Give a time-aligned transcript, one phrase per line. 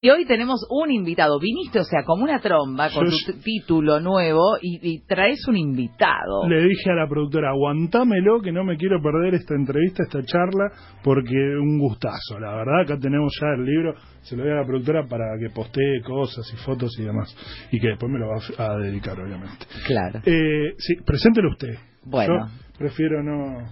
[0.00, 1.40] Y hoy tenemos un invitado.
[1.40, 5.56] Viniste, o sea, como una tromba con Yo- tu título nuevo y, y traes un
[5.56, 6.48] invitado.
[6.48, 10.70] Le dije a la productora, aguantámelo que no me quiero perder esta entrevista, esta charla,
[11.02, 14.64] porque un gustazo, la verdad, acá tenemos ya el libro, se lo doy a la
[14.66, 17.34] productora para que postee cosas y fotos y demás,
[17.72, 19.66] y que después me lo va a a dedicar, obviamente.
[19.84, 20.20] Claro.
[20.24, 21.74] Eh, sí, preséntelo usted.
[22.04, 22.46] Bueno.
[22.46, 23.66] Yo prefiero no...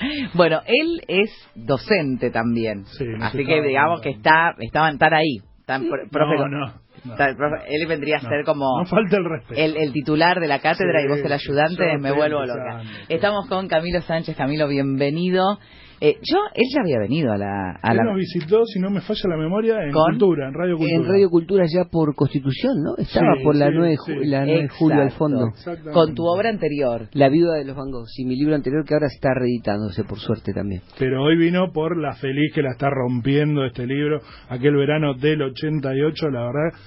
[0.34, 2.84] Bueno, él es docente también.
[2.86, 5.38] Sí, así que digamos que está, estaban estar ahí.
[5.66, 5.78] Pro-
[6.10, 9.60] profe- no, no, no, profe- él vendría a ser como falta el respeto.
[9.60, 12.82] el, el titular de la cátedra Sí, y vos el ayudante, me vuelvo loca.
[13.08, 14.36] Estamos con Camilo Sánchez.
[14.36, 15.58] Camilo, bienvenido.
[16.02, 17.72] Eh, yo, él ya había venido a la...
[17.82, 20.12] A Él la nos visitó, si no me falla la memoria, en ¿Con?
[20.12, 20.96] Cultura, en Radio Cultura.
[20.96, 22.96] En Radio Cultura ya por Constitución, ¿no?
[22.96, 24.26] Estaba Sí, por la sí, 9 de, sí.
[24.28, 25.52] la 9 de julio al fondo.
[25.92, 27.08] Con tu obra anterior.
[27.12, 30.18] La viuda de los Van Gogh, sí, mi libro anterior que ahora está reeditándose, por
[30.18, 30.80] suerte también.
[30.98, 35.42] pero hoy vino por la feliz que la está rompiendo este libro, aquel verano del
[35.42, 36.78] 88, la verdad,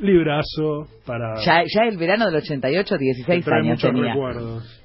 [0.00, 1.34] librazo para...
[1.44, 4.12] Ya, ya el verano del 88, te 16 trae años muchos tenía.
[4.12, 4.84] recuerdos.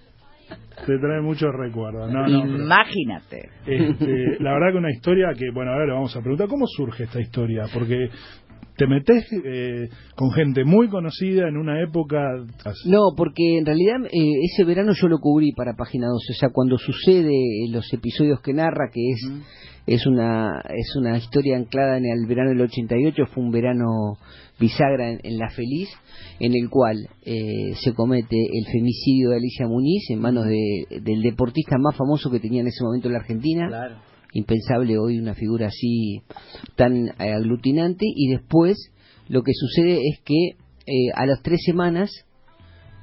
[0.86, 2.12] Te trae muchos recuerdos.
[2.12, 3.50] No, no, pero, Imagínate.
[3.66, 7.04] este, la verdad que una historia que, bueno, ahora le vamos a preguntar, ¿cómo surge
[7.04, 7.66] esta historia?
[7.74, 8.10] Porque
[8.78, 12.20] te metes eh, con gente muy conocida en una época...
[12.86, 16.50] No, porque en realidad eh, ese verano yo lo cubrí para Página 12, o sea,
[16.52, 19.22] cuando sucede eh, los episodios que narra, que es
[19.86, 24.18] es una es una historia anclada en el verano del 88, fue un verano
[24.58, 25.90] bisagra en, en La Feliz,
[26.40, 31.22] en el cual eh, se comete el femicidio de Alicia Muniz en manos de- del
[31.22, 33.68] deportista más famoso que tenía en ese momento la Argentina.
[33.68, 33.96] Claro.
[34.34, 36.22] Impensable hoy una figura así
[36.76, 38.92] tan eh, aglutinante y después
[39.30, 42.12] lo que sucede es que eh, a las tres semanas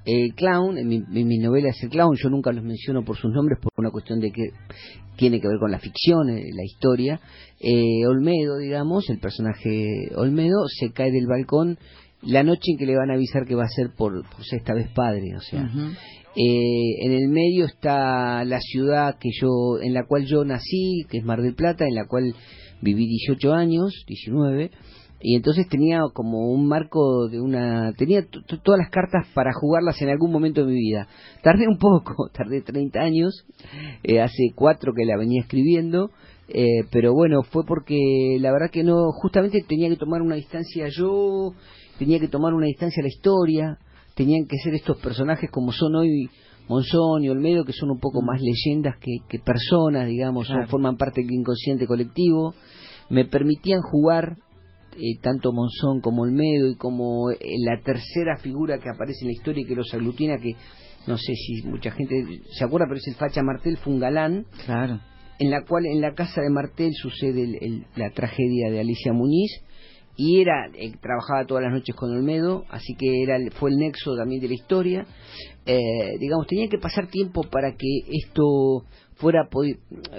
[0.05, 3.17] el clown, en mi, en mi novela es el clown, yo nunca los menciono por
[3.17, 4.51] sus nombres por una cuestión de que
[5.17, 7.21] tiene que ver con la ficción, eh, la historia,
[7.61, 11.79] eh, Olmedo, digamos, el personaje Olmedo, se cae del balcón
[12.23, 14.75] la noche en que le van a avisar que va a ser por, por sexta
[14.75, 15.71] vez padre, o sea.
[16.37, 21.19] Eh, en el medio está la ciudad que yo, en la cual yo nací, que
[21.19, 22.35] es Mar del Plata, en la cual
[22.81, 24.71] viví 18 años, 19,
[25.23, 30.09] y entonces tenía como un marco de una, tenía todas las cartas para jugarlas en
[30.09, 31.09] algún momento de mi vida.
[31.43, 33.45] Tardé un poco, tardé 30 años,
[34.03, 36.11] eh, hace cuatro que la venía escribiendo,
[36.49, 40.87] eh, pero bueno, fue porque la verdad que no, justamente tenía que tomar una distancia
[40.89, 41.55] yo,
[41.99, 43.79] tenía que tomar una distancia la historia,
[44.21, 46.29] tenían que ser estos personajes como son hoy
[46.69, 50.69] Monzón y Olmedo, que son un poco más leyendas que, que personas, digamos, son- Claro.
[50.71, 52.55] forman parte del inconsciente colectivo,
[53.09, 54.37] me permitían jugar
[54.97, 59.33] eh, tanto Monzón como Olmedo y como eh, la tercera figura que aparece en la
[59.33, 60.53] historia y que los aglutina, que
[61.07, 64.45] no sé si mucha gente se acuerda, pero es el Facha Martel, fue un galán,
[64.67, 65.01] Claro.
[65.39, 69.13] en la cual en la casa de Martel sucede el- el- la tragedia de Alicia
[69.15, 69.51] Muñiz
[70.17, 73.77] y era eh, trabajaba todas las noches con Olmedo así que era el- fue el
[73.77, 75.07] nexo también de la historia
[75.67, 78.85] Eh, digamos tenía que pasar tiempo para que esto
[79.17, 79.47] fuera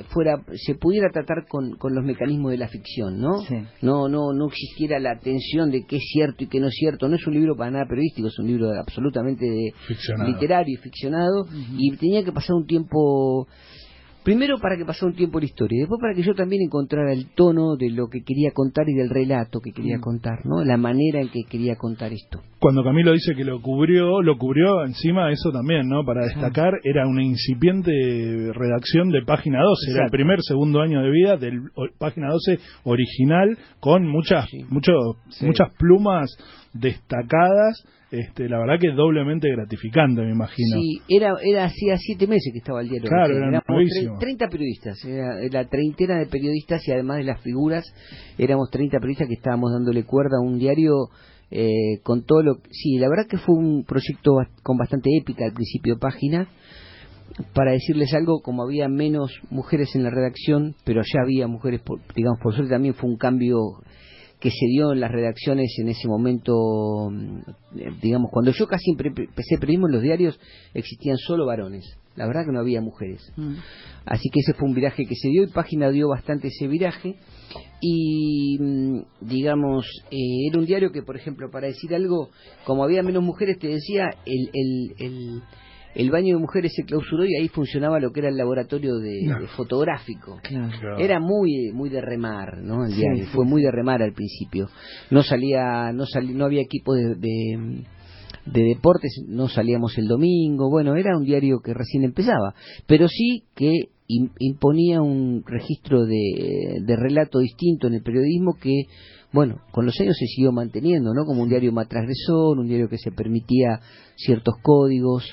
[0.10, 3.56] fuera se pudiera tratar con, con los mecanismos de la ficción no Sí.
[3.82, 7.10] no no no existiera la tensión de qué es cierto y qué no es cierto
[7.10, 10.30] no es un libro para nada periodístico es un libro absolutamente de, Ficcionado.
[10.30, 11.46] literario y ficcionado
[11.78, 13.48] y tenía que pasar un tiempo
[14.24, 17.12] primero para que pasara un tiempo la historia y después para que yo también encontrara
[17.12, 20.02] el tono de lo que quería contar y del relato que quería Mm.
[20.02, 24.22] contar no la manera en que quería contar esto Cuando Camilo dice que lo cubrió,
[24.22, 26.06] lo cubrió encima eso también, ¿no?
[26.06, 27.92] Para destacar, era una incipiente
[28.54, 32.60] redacción de Página 12, era el primer, segundo año de vida del o- Página 12
[32.84, 34.64] original, con muchas, Sí.
[35.46, 36.30] muchas plumas
[36.74, 40.78] destacadas, este, la verdad que es doblemente gratificante, me imagino.
[40.80, 43.10] Sí, era, era hacía siete meses que estaba el diario.
[43.10, 44.18] Claro, eran éramos nuevísimos.
[44.18, 47.86] tre- 30 periodistas, era la treintena de periodistas y además de las figuras,
[48.38, 50.94] éramos 30 periodistas que estábamos dándole cuerda a un diario
[51.52, 52.54] eh, con todo lo...
[52.72, 54.32] Sí, la verdad que fue un proyecto
[54.64, 56.48] con bastante épica al principio de página.
[57.54, 62.00] Para decirles algo, como había menos mujeres en la redacción, pero ya había mujeres, por,
[62.14, 63.58] digamos, por suerte también fue un cambio
[64.42, 67.42] que se dio en las redacciones en ese momento, mm,
[68.02, 70.40] digamos, cuando yo casi empe- empecé periodismo en los diarios
[70.74, 71.86] existían solo varones,
[72.16, 73.22] la verdad que no había mujeres.
[73.38, 73.54] Mm.
[74.06, 77.16] Así que ese fue un viraje que se dio y Página dio bastante ese viraje.
[77.82, 82.30] Y, mm, digamos, eh, era un diario que, por ejemplo, para decir algo,
[82.66, 85.42] como había menos mujeres, te decía, el, el, el,
[85.96, 89.24] el baño de mujeres se clausuró y ahí funcionaba lo que era el laboratorio de,
[89.26, 89.40] No.
[89.40, 90.40] de fotográfico.
[90.44, 90.70] Claro.
[90.80, 90.98] Claro.
[91.00, 92.86] Era muy muy de remar, ¿no?
[92.86, 94.70] El Sí, diario sí, fue muy de remar al principio.
[95.10, 97.84] No salía, no salí, no había equipo de, de,
[98.46, 100.70] de deportes, no salíamos el domingo.
[100.70, 102.54] Bueno, era un diario que recién empezaba,
[102.88, 108.84] pero sí que im- imponía un registro de, de relato distinto en el periodismo que
[109.34, 111.24] bueno, con los años se siguió manteniendo, ¿no?
[111.24, 113.80] Como un diario más transgresor, un diario que se permitía
[114.18, 115.24] ciertos códigos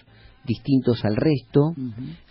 [0.49, 1.75] distintos al resto,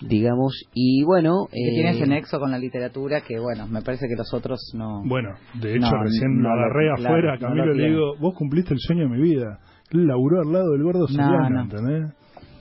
[0.01, 1.45] digamos, y bueno...
[1.51, 5.03] Que tiene ese nexo con la literatura que, bueno, me parece que los otros no...
[5.05, 5.29] Bueno,
[5.61, 9.21] de hecho recién lo agarré afuera, Camilo, le digo, vos cumpliste el sueño de mi
[9.21, 9.59] vida.
[9.91, 12.13] Él laburó al lado del gordo Soriano, ¿entendés?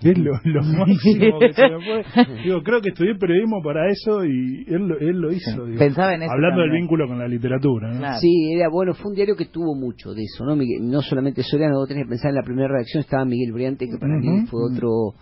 [0.03, 0.33] Es lo,
[0.79, 2.43] máximo que se me puede.
[2.45, 5.65] Digo, creo que estudié periodismo para eso y él, él lo hizo.
[5.79, 6.33] Pensaba en eso.
[6.33, 7.93] Hablando del vínculo con la literatura.
[7.93, 8.19] ¿no?
[8.19, 10.55] Sí, era bueno, fue un diario que tuvo mucho de eso, ¿no?
[10.55, 13.99] no solamente Soriano, vos tenés que pensar en la primera redacción, estaba Miguel Briante, que
[13.99, 15.15] para mí fue otro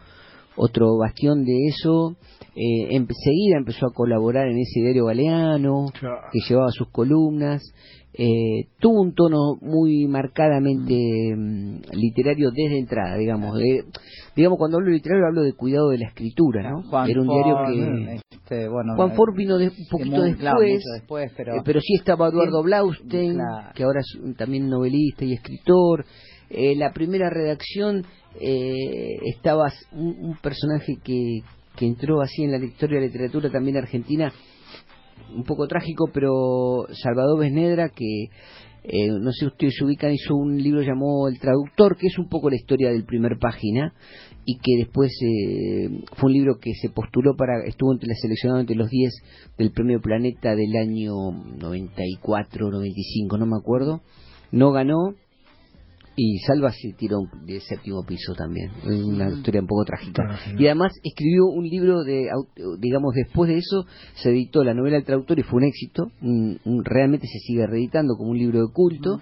[0.56, 2.16] otro bastión de eso.
[2.56, 7.62] Eh, enseguida empezó a colaborar en ese diario galeano, que llevaba sus columnas.
[8.16, 10.94] Eh, tuvo un tono muy marcadamente
[11.36, 13.58] mm, literario desde entrada, digamos.
[14.36, 16.84] digamos, cuando hablo de literario hablo de cuidado de la escritura, ¿no?
[17.06, 18.20] Era un diario que...
[18.30, 21.56] Este, bueno, Juan Ford vino un poquito después, pero...
[21.56, 23.36] Eh, pero sí estaba Eduardo Blaustein,
[23.74, 26.04] que ahora es también novelista y escritor.
[26.56, 28.04] Eh, la primera redacción
[28.40, 31.40] eh, estaba un, personaje que,
[31.76, 34.32] que entró así en la historia de la literatura también argentina,
[35.34, 38.28] un poco trágico, pero Salvador Besnedra, que
[38.86, 42.18] eh, no sé si ustedes se ubican, hizo un libro llamado El Traductor, que es
[42.18, 43.94] un poco la historia del primer página,
[44.44, 48.76] y que después eh, fue un libro que se postuló para, estuvo entre seleccionado entre
[48.76, 49.14] los 10
[49.56, 54.02] del Premio Planeta del año 94, 95, no me acuerdo,
[54.52, 55.14] no ganó,
[56.16, 60.38] y Salva se tiró de séptimo piso también, una historia un poco trágica.
[60.56, 62.28] Y además escribió un libro de,
[62.78, 66.12] digamos, después de eso se editó la novela del traductor y fue un éxito,
[66.84, 69.20] realmente se sigue reeditando como un libro de culto.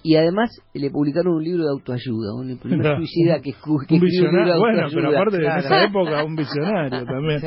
[0.00, 4.56] Y además le publicaron un libro de autoayuda, un primer suicida que, que un visionario,
[4.56, 7.40] bueno, pero aparte de esa época, un visionario también.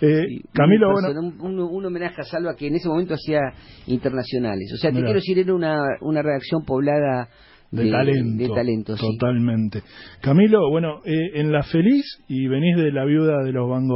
[0.00, 1.20] Eh, Camilo, bueno.
[1.40, 3.40] Un, un, homenaje a Salva que en ese momento hacía
[3.88, 4.72] internacionales.
[4.72, 7.28] O sea, te quiero decir, era una, una redacción poblada
[7.70, 8.54] de, talento.
[8.54, 9.82] talento totalmente.
[10.20, 13.88] Camilo, bueno, eh, en La Feliz y venís de la viuda de los Van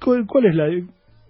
[0.00, 0.68] ¿cuál, es la,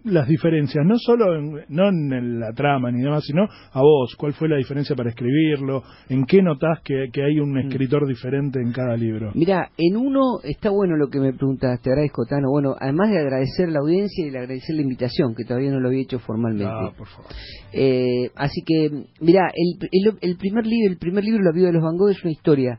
[0.07, 4.33] las diferencias, no solo en, no en la trama ni demás, sino a vos, cuál
[4.33, 7.69] fue la diferencia para escribirlo, en qué notás que, hay un mm.
[7.69, 9.33] escritor diferente en cada libro.
[9.35, 13.19] Mira, en uno está bueno lo que me preguntas, te agradezco Tano, bueno, además de
[13.19, 16.73] agradecer la audiencia y de agradecer la invitación, que todavía no lo había hecho formalmente.
[16.73, 17.31] Ah, por favor.
[17.73, 21.83] Eh, así que, mira, el, el, primer libro, el primer libro, La vida de los
[21.83, 22.79] Van Gogh, es una historia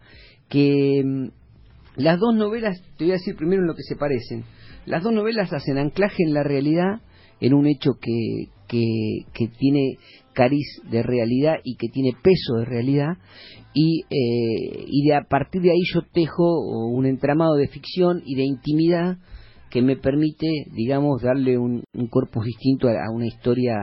[0.49, 1.27] que mm,
[1.97, 4.45] las dos novelas, te voy a decir primero en lo que se parecen,
[4.85, 7.01] las dos novelas hacen anclaje en la realidad
[7.39, 9.97] en un hecho que, que, tiene
[10.33, 13.17] cariz de realidad y que tiene peso de realidad
[13.73, 16.59] y, eh, y de a partir de ahí yo tejo
[16.91, 19.17] un entramado de ficción y de intimidad
[19.69, 23.75] que me permite, digamos, darle un, un corpus distinto a, una historia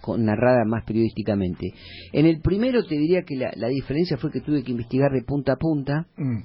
[0.00, 1.72] con, narrada más periodísticamente.
[2.12, 5.22] En el primero te diría que la, la, diferencia fue que tuve que investigar de
[5.26, 6.06] punta a punta.
[6.16, 6.42] Mm.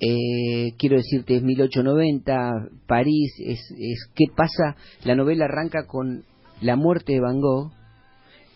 [0.00, 6.24] Eh, quiero decirte, es 1890, París, es, es qué pasa, la novela arranca con
[6.62, 7.70] la muerte de Van Gogh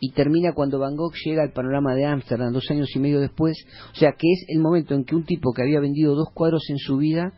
[0.01, 3.57] y termina cuando Van Gogh llega al panorama de Ámsterdam dos años y medio después,
[3.93, 6.63] o sea que es el momento en que un tipo que había vendido dos cuadros
[6.71, 7.33] en su vida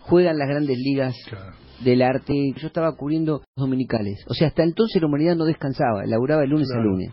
[0.00, 1.16] juega en las grandes ligas
[1.82, 2.34] del arte.
[2.56, 6.68] Yo estaba cubriendo dominicales, o sea, hasta entonces la humanidad no descansaba, laburaba el lunes
[6.72, 7.12] a lunes.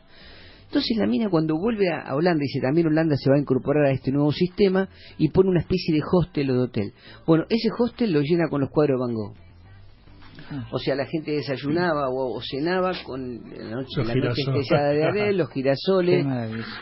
[0.72, 3.92] Entonces la mina cuando vuelve a Holanda, dice también Holanda se va a incorporar a
[3.92, 4.88] este nuevo sistema
[5.18, 6.94] y pone una especie de hostel o de hotel.
[7.28, 9.36] Bueno, ese hostel lo llena con los cuadros de Van Gogh.
[10.50, 10.70] Ah.
[10.72, 15.38] O sea, la gente desayunaba o, cenaba con la noche, la noche estrellada de Arel,
[15.38, 16.26] los girasoles.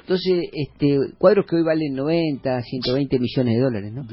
[0.02, 4.06] Entonces, este, cuadros que hoy valen 90, 120 millones de dólares, ¿no?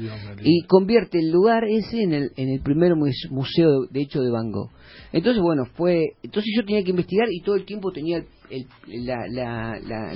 [0.43, 4.51] Y convierte el lugar ese en el, en el primer museo, de hecho, de Van
[4.51, 4.71] Gogh.
[5.11, 6.03] Entonces, bueno, fue.
[6.23, 8.23] Entonces yo tenía que investigar y todo el tiempo tenía
[8.87, 10.13] la, la, la,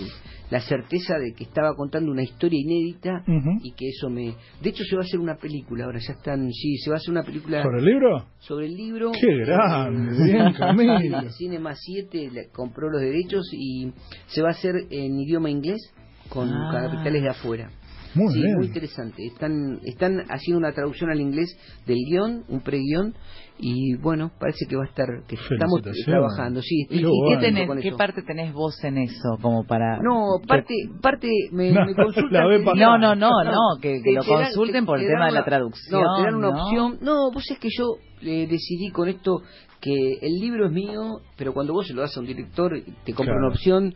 [0.50, 3.24] la, certeza de que estaba contando una historia inédita
[3.64, 4.36] y que eso me.
[4.62, 6.52] De hecho, se va a hacer una película, ahora ya están.
[6.52, 7.64] Sí, se va a hacer una película.
[7.64, 8.26] ¿Sobre el libro?
[8.40, 9.12] Sobre el libro.
[9.12, 10.24] ¡Qué grande!
[10.32, 11.30] bien, Camilo.
[11.32, 13.92] Cinema 7 compró los derechos y
[14.28, 15.94] se va a hacer en idioma inglés
[16.30, 16.72] con ah.
[16.72, 17.72] capitales de afuera.
[18.16, 19.26] Muy sí, muy interesante.
[19.26, 23.14] Están, están haciendo una traducción al inglés del guion, un pre-guión,
[23.58, 26.62] y bueno, parece que va a estar, que estamos trabajando.
[26.62, 29.38] Sí, ¿Y, qué, tenés, qué parte tenés vos en eso?
[29.42, 32.44] como para No, parte, parte me, me consultan.
[32.76, 36.02] no, no, no, no, que, lo consulten por el tema de la traducción.
[36.02, 36.98] No, te dan una opción.
[37.02, 39.42] No, vos es que yo eh, decidí con esto
[39.80, 42.72] que el libro es mío, pero cuando vos se lo das a un director,
[43.04, 43.94] te compra una opción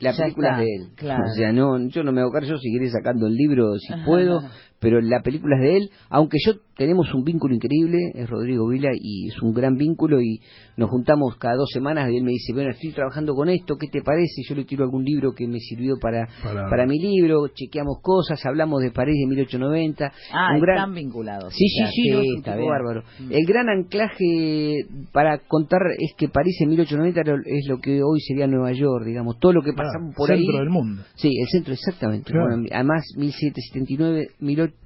[0.00, 0.88] la película de él.
[1.00, 4.40] O sea, no, yo no me hago cargo, yo seguiré sacando el libro si puedo,
[4.80, 8.90] pero la película es de él, aunque yo tenemos un vínculo increíble, es Rodrigo Vila
[8.94, 10.40] y es un gran vínculo y
[10.76, 13.88] nos juntamos cada dos semanas y él me dice, bueno, estoy trabajando con esto, ¿qué
[13.88, 14.42] te parece?
[14.46, 16.86] Yo le tiro algún libro que me sirvió para, para...
[16.86, 20.12] mi libro, chequeamos cosas, hablamos de París de 1890.
[20.32, 20.76] Ah, un gran...
[20.76, 21.54] están vinculados.
[21.54, 23.02] Sí, sí, sí, está bárbaro.
[23.20, 23.32] Mm.
[23.32, 28.46] El gran anclaje para contar es que París en 1890 es lo que hoy sería
[28.46, 30.40] Nueva York, digamos, todo lo que pasamos por ahí.
[30.40, 31.02] El centro del mundo.
[31.14, 32.32] Sí, el centro, exactamente.
[32.72, 34.28] además, 1779,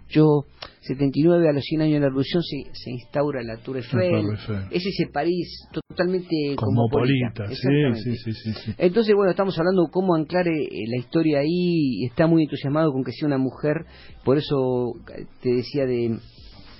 [0.08, 4.26] 1879, a los 100 años de la Revolución, se, se instaura la Tour Eiffel.
[4.70, 7.46] Es ese París totalmente cosmopolita.
[7.48, 12.06] Sí, sí, sí, Entonces, bueno, estamos hablando de cómo anclar eh, la historia ahí y
[12.06, 13.84] está muy entusiasmado con que sea una mujer.
[14.24, 14.94] Por eso
[15.42, 16.18] te decía de,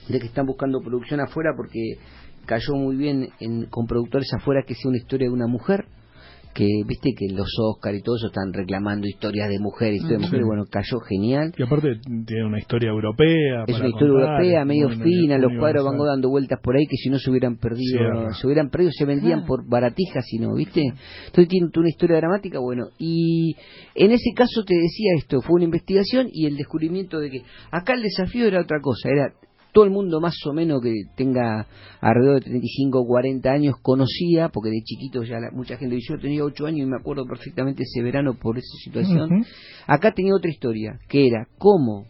[0.09, 1.99] de que están buscando producción afuera, porque
[2.47, 5.87] cayó muy bien en, con productores afuera que sea una historia de una mujer
[6.55, 10.27] que viste que los Oscar y todo eso están reclamando historias de mujeres, historias de
[10.27, 11.53] mujeres, bueno, cayó genial.
[11.57, 13.65] Y aparte tiene una historia europea.
[13.67, 17.11] Es una historia europea, medio fina, los cuadros van dando vueltas por ahí que si
[17.11, 20.83] no se hubieran perdido, se hubieran perdido, se vendían por baratijas, sino, ¿viste?
[21.27, 23.55] Entonces tiene una historia dramática, bueno, y
[23.95, 27.95] en ese caso te decía esto, fue una investigación y el descubrimiento de que acá
[27.95, 29.33] el desafío era otra cosa, era
[29.73, 31.67] todo el mundo más o menos que tenga
[32.01, 36.21] alrededor de 35 o 40 años conocía, porque de chiquito ya mucha gente dice, yo
[36.21, 39.45] tenía 8 años y me acuerdo perfectamente ese verano por esa situación.
[39.87, 42.07] Acá tenía otra historia, que era cómo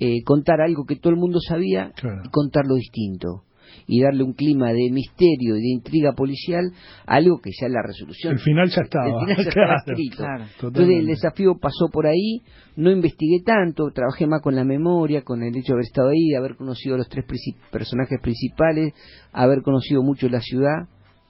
[0.00, 1.92] eh, contar algo que todo el mundo sabía
[2.24, 3.42] y contarlo distinto
[3.86, 6.72] y darle un clima de misterio y de intriga policial,
[7.06, 8.34] algo que ya la resolución.
[8.34, 9.06] El final ya estaba.
[9.86, 10.24] escrito.
[10.62, 12.42] Entonces el desafío pasó por ahí,
[12.76, 16.28] no investigué tanto, trabajé más con la memoria, con el hecho de haber estado ahí,
[16.28, 17.24] de haber conocido a los tres
[17.70, 18.92] personajes principales,
[19.32, 20.88] haber conocido mucho la ciudad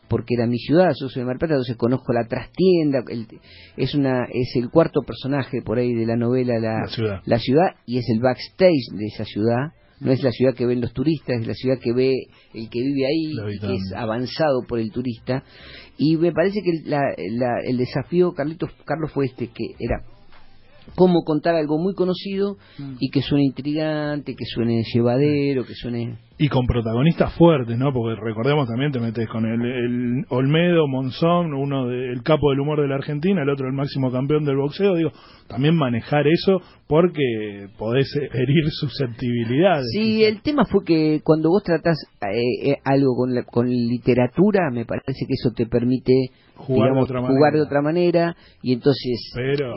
[0.09, 3.05] porque era mi ciudad, yo soy de Mar Plata, entonces conozco la trastienda,
[3.77, 7.99] es una es el cuarto personaje por ahí de la novela la, la ciudad y
[7.99, 11.47] es el backstage de esa ciudad no es la ciudad que ven los turistas, es
[11.47, 12.13] la ciudad que ve
[12.55, 15.43] el que vive ahí y que es avanzado por el turista.
[15.97, 20.05] Y me parece que el desafío, Carlitos, Carlos, fue este, que era
[20.95, 22.97] cómo contar algo muy conocido mm.
[23.01, 26.19] y que suene intrigante, que suene llevadero, que suene...
[26.41, 27.93] Y con protagonistas fuertes, ¿no?
[27.93, 32.87] Porque recordemos también, te metes con el, Olmedo, Monzón, uno del capo del humor de
[32.87, 35.11] la Argentina, el otro el máximo campeón del boxeo, digo,
[35.49, 39.87] también manejar eso porque podés herir susceptibilidades.
[39.93, 44.85] Sí, el tema fue que cuando vos tratás eh, eh, algo con, con literatura, me
[44.85, 46.13] parece que eso te permite
[46.59, 49.33] jugar, de, otra jugar de otra manera y entonces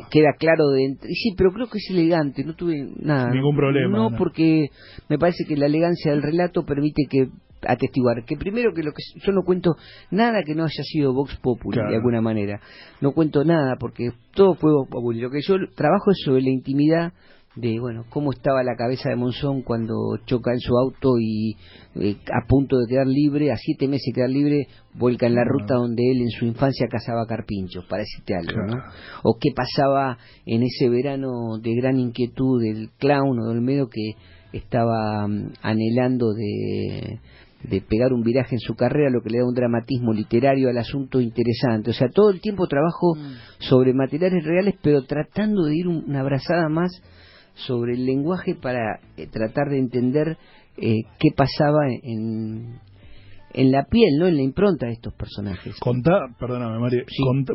[0.09, 3.31] queda claro de sí pero creo que es elegante no tuve nada.
[3.31, 4.67] Ningún problema no, porque
[5.07, 7.29] me parece que la elegancia del relato permite que
[7.67, 9.75] atestiguar que primero que lo que yo no cuento
[10.09, 12.59] nada que no haya sido Vox Populi de alguna manera.
[13.01, 15.21] No cuento nada porque todo fue Vox Populi.
[15.21, 17.13] Lo que yo trabajo es sobre la intimidad
[17.55, 19.93] de bueno cómo estaba la cabeza de Monzón cuando
[20.25, 21.57] choca en su auto y
[21.95, 25.43] eh, a punto de quedar libre, a siete meses de quedar libre, vuelca en la
[25.43, 28.81] ruta donde él en su infancia cazaba carpinchos, para decirte algo, ¿no?
[29.23, 34.13] O qué pasaba en ese verano de gran inquietud del clown o del Olmedo que
[34.53, 37.19] estaba mm, anhelando de,
[37.63, 40.77] de pegar un viraje en su carrera, lo que le da un dramatismo literario al
[40.77, 41.89] asunto interesante.
[41.89, 43.33] O sea, todo el tiempo trabajo mm.
[43.59, 46.91] sobre materiales reales, pero tratando de ir una abrazada más
[47.53, 50.37] sobre el lenguaje para eh, tratar de entender
[50.77, 52.79] eh, qué pasaba en,
[53.53, 54.27] en la piel, ¿no?
[54.27, 55.75] En la impronta de estos personajes.
[55.79, 57.03] Contá, perdóname, María,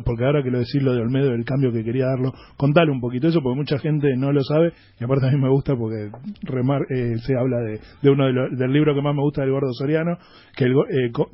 [0.05, 3.01] porque ahora que lo decís lo de Olmedo, el cambio que quería darlo, contale un
[3.01, 6.11] poquito eso, porque mucha gente no lo sabe, y aparte a mí me gusta porque
[6.43, 9.51] remar, eh, se habla de, de uno de del libro que más me gusta del
[9.51, 10.17] Gordo Soriano,
[10.55, 10.73] que el,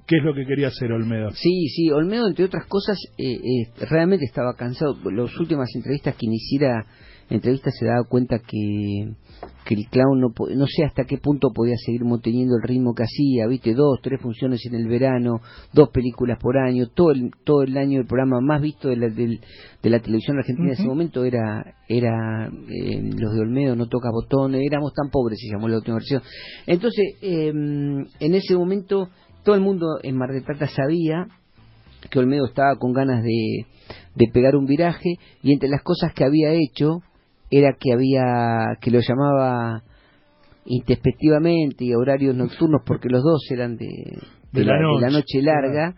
[0.07, 1.31] qué es lo que quería hacer Olmedo.
[1.31, 2.97] Sí, sí, Olmedo, entre otras cosas,
[3.89, 4.95] realmente estaba cansado.
[5.11, 6.85] Las últimas entrevistas que iniciara
[7.29, 9.13] entrevista se daba cuenta que,
[9.65, 13.03] que el clown no, no sé hasta qué punto podía seguir manteniendo el ritmo que
[13.03, 15.41] hacía, viste, dos, tres funciones en el verano,
[15.73, 19.09] dos películas por año, todo el, todo el año el programa más visto de la,
[19.09, 19.39] de,
[19.89, 24.55] la televisión argentina en ese momento era, era eh, Los de Olmedo, No Toca Botón,
[24.55, 26.21] éramos tan pobres, se llamó la última versión.
[26.67, 29.09] Entonces, em, en ese momento
[29.43, 31.27] todo el mundo en Mar del Plata sabía
[32.09, 33.65] que Olmedo estaba con ganas de,
[34.15, 37.01] de pegar un viraje y entre las cosas que había hecho
[37.55, 39.83] era que había que lo llamaba
[40.65, 43.87] introspectivamente y horarios nocturnos porque los dos eran de,
[44.51, 45.95] de, la, noche, larga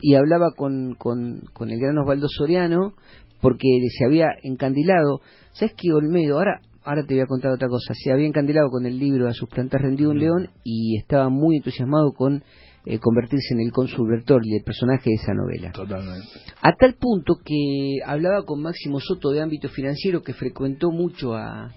[0.00, 2.92] y hablaba con, con, con, el gran Osvaldo Soriano
[3.40, 5.20] porque se había encandilado
[5.52, 6.38] ¿sabes qué Olmedo?
[6.38, 9.32] ahora ahora te voy a contar otra cosa se había encandilado con el libro A
[9.32, 10.20] sus plantas rendido un mm.
[10.20, 12.44] león y estaba muy entusiasmado con
[12.86, 15.72] eh, convertirse en el cónsul y el personaje de esa novela.
[15.72, 16.26] Totalmente.
[16.62, 21.70] A tal punto que hablaba con Máximo Soto de ámbito financiero que frecuentó mucho a,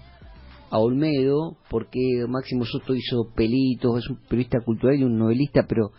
[0.69, 5.91] a Olmedo, porque Máximo Soto hizo pelitos, es un periodista cultural y un novelista, pero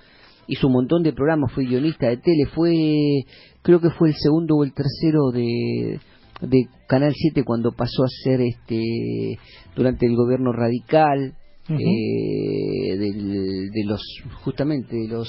[0.47, 3.25] hizo un montón de programas, fue guionista de tele, fue,
[3.63, 6.01] creo que fue el segundo o el tercero de,
[6.41, 9.39] de Canal 7 cuando pasó a ser este
[9.77, 11.35] durante el gobierno radical
[11.69, 14.03] eh, de los
[14.43, 15.29] justamente de los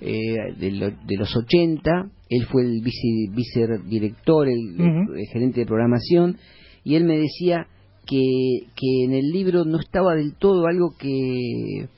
[0.00, 6.36] eh, de, los 80 él fue el vice, vicedirector el, el, gerente de programación
[6.84, 7.66] y él me decía
[8.06, 11.88] que, que en el libro no estaba del todo algo que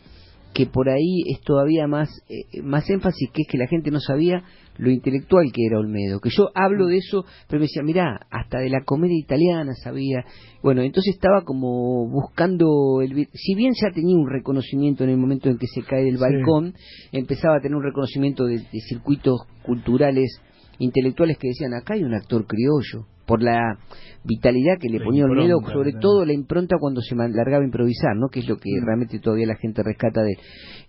[0.56, 4.00] que por ahí es todavía más, eh, más énfasis, que es que la gente no
[4.00, 4.42] sabía
[4.78, 6.20] lo intelectual que era Olmedo.
[6.20, 10.24] Que yo hablo de eso, pero me decía, mirá, hasta de la comedia italiana sabía.
[10.62, 15.48] Bueno, entonces estaba como buscando, el, si bien ya tenía un reconocimiento en el momento
[15.48, 16.74] en que se cae del balcón,
[17.12, 20.40] empezaba a tener un reconocimiento de circuitos culturales,
[20.78, 23.78] intelectuales que decían, acá hay un actor criollo por la
[24.24, 28.28] vitalidad que le ponía Olmedo, sobre todo la impronta cuando se largaba a improvisar, ¿no?
[28.28, 28.84] Que es lo que mm.
[28.84, 30.38] realmente todavía la gente rescata de él.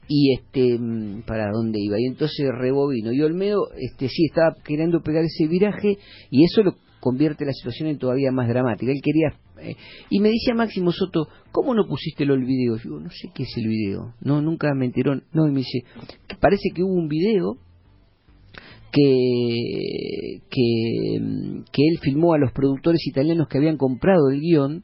[0.08, 2.00] Y este, mm, para dónde iba.
[2.00, 3.12] Y entonces rebobino.
[3.12, 5.98] Y Olmedo, este, sí, estaba queriendo pegar ese viraje
[6.29, 8.91] y eso lo convierte la situación en todavía más dramática.
[8.91, 9.75] Él quería eh,
[10.10, 12.75] y me decía Máximo Soto, ¿cómo no pusiste el video?
[12.77, 14.13] Yo digo, no sé qué es el video.
[14.22, 15.15] No, nunca me enteró.
[15.34, 15.84] No, y me dice,
[16.39, 17.58] parece que hubo un video
[18.91, 24.84] que, que, él filmó a los productores italianos que habían comprado el guion,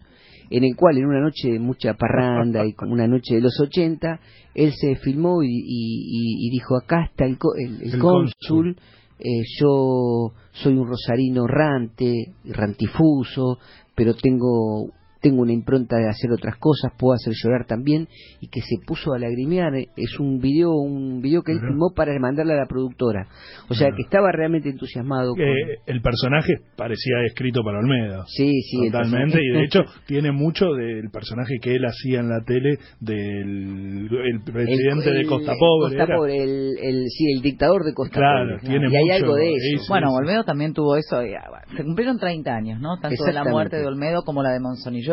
[0.49, 3.59] en el cual en una noche de mucha parranda y como una noche de los
[3.59, 4.19] 80,
[4.53, 7.37] él se filmó y, y, dijo, acá está el,
[7.81, 8.77] el, cónsul,
[9.19, 13.57] eh, yo soy un rosarino rante, rantifuso,
[13.95, 14.91] pero tengo
[15.23, 18.09] tengo una impronta de hacer otras cosas, puedo hacer llorar también,
[18.41, 19.73] y que se puso a lagrimear.
[19.95, 23.27] Es un video, un video que él filmó para mandarle a la productora.
[23.69, 25.33] O sea, que estaba realmente entusiasmado.
[25.37, 28.25] Eh, el personaje parecía escrito para Olmedo.
[28.27, 28.91] Sí, sí.
[28.91, 34.09] Totalmente, y de hecho tiene mucho del personaje que él hacía en la tele del
[34.11, 35.97] el presidente de Costa Pobre.
[35.97, 38.59] Costa Pobre, el, sí, el dictador de Costa Pobre.
[38.59, 39.85] Tiene y hay algo de eso.
[39.87, 41.21] bueno, Olmedo también tuvo eso.
[41.21, 41.33] Eh,
[41.77, 42.97] se cumplieron 30 años, ¿no?
[42.99, 44.59] Tanto de la muerte de Olmedo como la de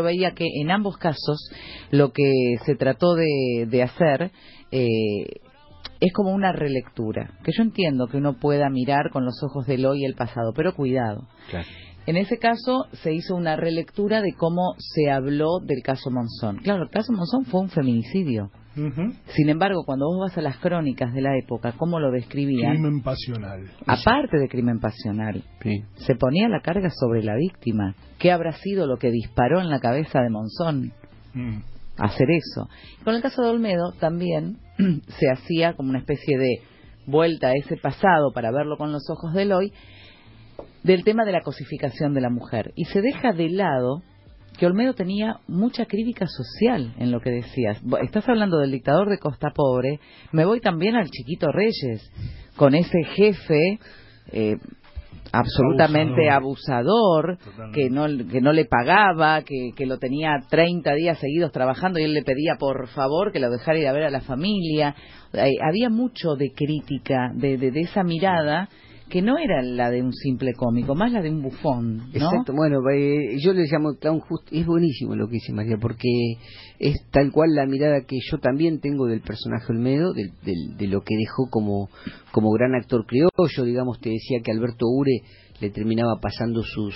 [0.03, 1.51] Monzoni veía que en ambos casos
[1.91, 4.31] lo que se trató de, hacer
[4.71, 5.41] eh,
[6.01, 9.85] es como una relectura, que yo entiendo que uno pueda mirar con los ojos del
[9.87, 11.29] hoy y el pasado, pero cuidado.
[12.07, 16.57] En ese caso se hizo una relectura de cómo se habló del caso Monzón.
[16.59, 18.51] Claro, el caso Monzón fue un feminicidio.
[18.75, 22.75] Sin embargo, cuando vos vas a las crónicas de la época, ¿cómo lo describían?
[22.75, 23.71] Crimen pasional.
[23.87, 25.43] Aparte de crimen pasional,
[25.97, 27.95] se ponía la carga sobre la víctima.
[28.19, 30.93] ¿Qué habrá sido lo que disparó en la cabeza de Monzón?
[31.35, 31.63] Mm.
[31.99, 32.69] Hacer eso.
[33.05, 34.59] Con el caso de Olmedo también
[35.19, 36.63] se hacía como una especie de
[37.07, 39.73] vuelta a ese pasado para verlo con los ojos del hoy,
[40.85, 42.73] del tema de la cosificación de la mujer.
[42.77, 44.03] Y se deja de lado
[44.61, 47.81] que Olmedo tenía mucha crítica social en lo que decías.
[48.03, 50.01] Estás hablando del dictador de Costa Pobre,
[50.33, 52.13] me voy también al Chiquito Reyes,
[52.57, 53.79] con ese jefe
[54.33, 54.59] eh,
[55.33, 57.39] absolutamente abusador,
[57.73, 62.03] que, no, que no le pagaba, que, que lo tenía 30 días seguidos trabajando y
[62.03, 64.95] él le pedía por favor que lo dejara ir a ver a la familia.
[65.33, 68.69] Eh, había mucho de crítica, de, de, de esa mirada
[69.11, 72.07] que no era la de un simple cómico, más la de un bufón, ¿no?
[72.13, 76.09] Exacto, bueno, eh, yo le llamo clown just, es buenísimo lo que dice María, porque
[76.79, 81.03] es tal cual la mirada que yo también tengo del personaje Olmedo, de, de lo
[81.03, 81.91] que dejó como,
[82.33, 85.23] como gran actor criollo, digamos, te decía que Alberto Ure
[85.61, 86.95] le terminaba pasando sus,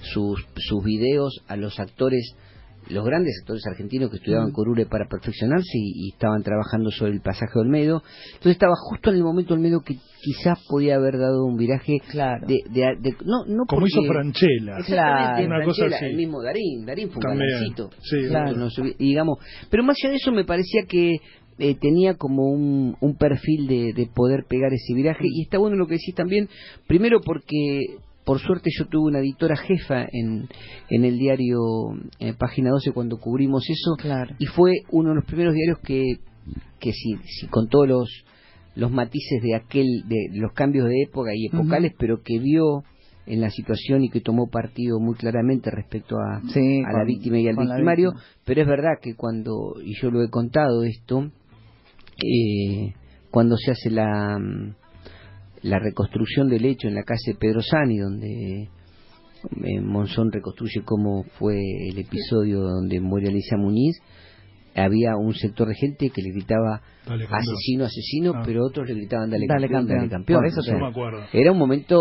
[0.00, 2.34] sus, sus videos a los actores
[2.90, 7.20] los grandes actores argentinos que estudiaban con Ure para perfeccionarse y, estaban trabajando sobre el
[7.20, 8.02] pasaje de Olmedo.
[8.26, 12.46] Entonces estaba justo en el momento Olmedo que quizás podía haber dado un viraje claro.
[12.46, 14.78] de, de, no, no Como hizo Franchella.
[14.78, 18.68] Exactamente, una cosa el mismo Darín, Darín fue un Sí, claro.
[18.98, 19.38] digamos,
[19.70, 21.16] pero más allá de eso me parecía que
[21.58, 25.76] eh, tenía como un, un perfil de, de, poder pegar ese viraje y está bueno
[25.76, 26.48] lo que decís también,
[26.86, 30.50] primero porque por suerte yo tuve una editora jefa en,
[30.90, 31.60] en el diario
[32.18, 33.96] en Página 12 cuando cubrimos eso
[34.38, 36.04] y fue uno de los primeros diarios que,
[36.78, 38.24] que si, si con todos los,
[38.74, 42.84] los matices de aquel de los cambios de época y epocales, pero que vio
[43.24, 47.48] en la situación y que tomó partido muy claramente respecto a, a la víctima y
[47.48, 48.12] al victimario,
[48.44, 51.30] pero es verdad que cuando, y yo lo he contado esto,
[52.22, 52.92] eh,
[53.30, 54.38] cuando se hace la,
[55.62, 61.56] la reconstrucción del hecho en la calle Pedro Sani, donde eh, Monzón reconstruye cómo fue
[61.90, 64.00] el episodio donde muere Alicia Muñiz,
[64.74, 66.80] había un sector de gente que le gritaba
[67.30, 68.42] asesino, asesino, ah.
[68.44, 70.44] pero otros le gritaban dale, campeón, dale campeón.
[70.44, 70.60] eso
[71.32, 72.00] Era un momento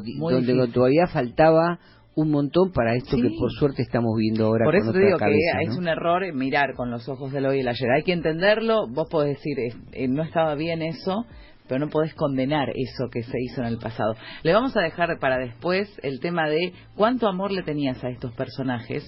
[0.00, 1.78] donde todavía faltaba
[2.14, 4.64] un montón para esto que por suerte estamos viendo ahora.
[4.64, 7.60] Por eso te digo que es un error mirar con los ojos del hoy y
[7.60, 7.90] el ayer.
[7.92, 9.56] Hay que entenderlo, vos podés decir,
[9.92, 11.26] eh, no estaba bien eso,
[11.68, 14.14] pero no podés condenar eso que se hizo en el pasado.
[14.42, 18.32] Le vamos a dejar para después el tema de cuánto amor le tenías a estos
[18.32, 19.04] personajes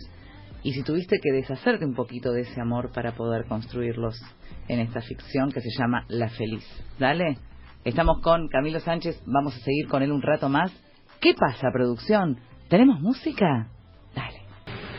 [0.63, 4.21] y si tuviste que deshacerte un poquito de ese amor para poder construirlos
[4.69, 6.65] en esta ficción que se llama La Feliz.
[6.99, 7.39] Dale.
[7.83, 10.71] Estamos con Camilo Sánchez, vamos a seguir con él un rato más.
[11.19, 12.39] ¿Qué pasa, producción?
[12.69, 13.69] ¿Tenemos música?
[14.15, 14.43] Dale.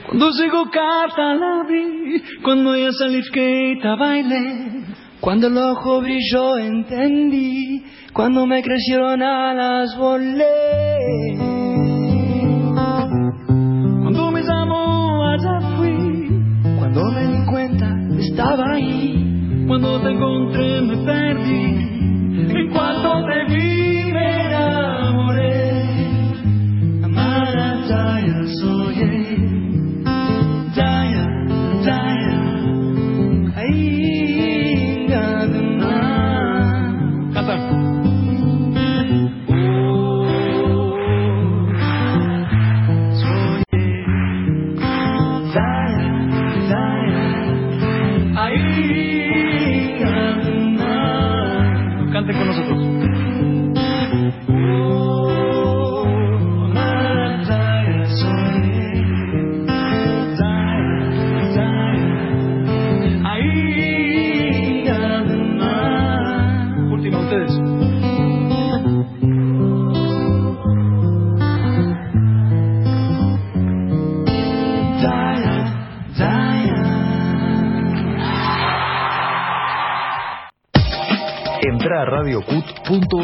[0.08, 3.22] Cuando llegó casa la vi, cuando ella salí
[3.84, 4.84] a bailé,
[5.22, 11.38] cuando el ojo brilló entendí, cuando me crecieron alas volé.
[14.02, 16.28] Cuando llamó allá fui,
[16.80, 17.88] cuando me di cuenta
[18.20, 25.52] estaba ahí, cuando te encontré me perdí, en cuanto te vi me enamoré.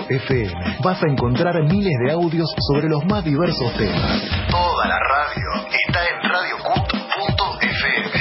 [0.10, 0.54] FM.
[0.84, 4.22] Vas a encontrar miles de audios sobre los más diversos temas.
[4.50, 8.12] Toda la radio está en radiocut.fm.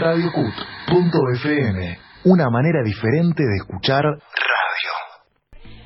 [0.00, 1.98] Radiocut.fm.
[2.24, 4.20] Una manera diferente de escuchar radio.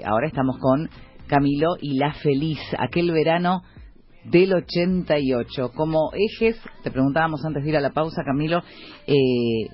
[0.06, 0.88] Ahora estamos con
[1.26, 3.62] Camilo y La Feliz, aquel verano
[4.24, 5.72] del 88.
[5.74, 8.62] Como ejes, te preguntábamos antes de ir a la pausa, Camilo,
[9.06, 9.68] eh,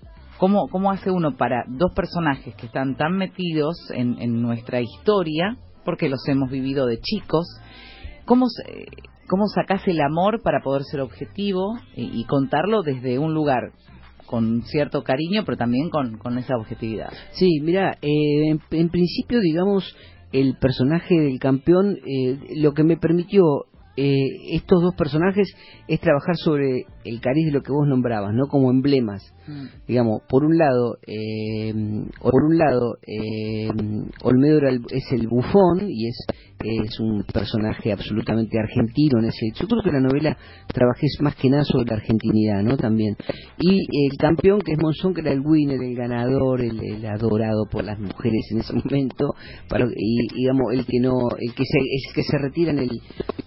[0.45, 6.11] ¿Cómo, ¿Cómo hace uno para dos personajes que están tan metidos en, nuestra historia, porque
[6.11, 7.47] los hemos vivido de chicos,
[8.27, 8.45] cómo,
[9.27, 13.73] cómo sacás el amor para poder ser objetivo y, contarlo desde un lugar
[14.27, 17.11] con cierto cariño, pero también con, con esa objetividad?
[17.33, 19.97] Sí, mira, eh, en, principio, digamos,
[20.31, 23.45] el personaje del campeón, eh, lo que me permitió
[23.97, 25.57] eh, estos dos personajes
[25.89, 28.47] es trabajar sobre el cariz de lo que vos nombrabas, ¿no?
[28.47, 29.23] Como emblemas.
[29.47, 29.67] Mm.
[29.87, 31.73] Digamos, por un lado, eh,
[32.21, 33.69] por un lado, eh,
[34.23, 36.17] Olmedo es el bufón y es
[36.65, 40.37] es un personaje absolutamente argentino en ese yo creo que la novela
[40.73, 43.17] trabajé más que nada sobre la argentinidad no también
[43.59, 47.85] y el campeón que es Monzón que era el winner el ganador el, adorado por
[47.85, 49.35] las mujeres en ese momento
[49.69, 52.91] para, y digamos el que no el que se el que se retira en el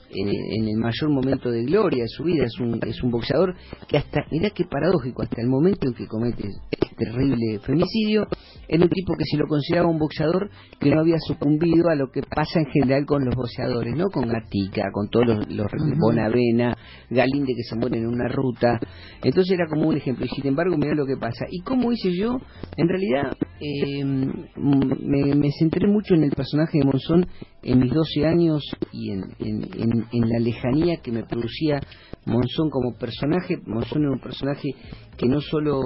[0.09, 3.46] en, el mayor momento de gloria de su vida es un es un boxeador
[3.87, 8.27] que hasta mira qué paradójico hasta el momento en que comete este terrible femicidio
[8.67, 12.11] era un tipo que se lo consideraba un boxeador que no había sucumbido a lo
[12.11, 14.09] que pasa en general con los boxeadores, ¿no?
[14.09, 16.75] Con Gatica, con todos los, los Bonavena,
[17.09, 18.79] Galinde que se mueren en una ruta.
[19.23, 20.25] Entonces era como un ejemplo.
[20.25, 21.45] Y sin embargo, mira lo que pasa.
[21.49, 22.39] ¿Y cómo hice yo?
[22.75, 27.27] En realidad, eh, me, me, centré mucho en el personaje de Monzón
[27.63, 31.79] en mis 12 años y en, en, en la lejanía que me producía
[32.27, 33.57] Monzón como personaje.
[33.65, 34.69] Monzón era un personaje
[35.17, 35.81] que no solo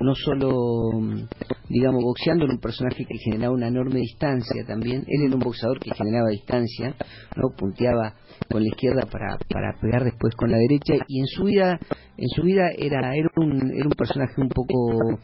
[0.00, 1.00] no solo,
[1.68, 5.04] digamos, boxeando, era un personaje que generaba una enorme distancia también.
[5.06, 6.94] Él era un boxeador que generaba distancia,
[7.36, 8.14] no punteaba
[8.50, 11.78] con la izquierda para, para pegar después con la derecha y en su vida
[12.18, 15.18] en su vida era era un, era un personaje un poco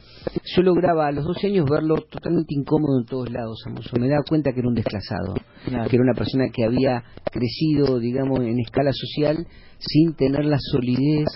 [0.44, 3.64] yo lograba a los 12 años verlo totalmente incómodo en todos lados
[3.98, 8.40] me daba cuenta que era un desclasado que era una persona que había crecido digamos
[8.40, 9.46] en escala social
[9.84, 11.26] sin tener la solidez